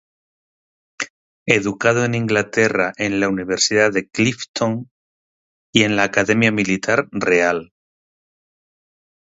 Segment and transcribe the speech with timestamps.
[1.45, 4.89] Educado en Inglaterra en la universidad de Clifton
[5.71, 7.71] y en la academia militar real.